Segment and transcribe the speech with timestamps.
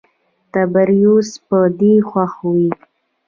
[0.53, 2.51] تبریوس په دې خوښ و.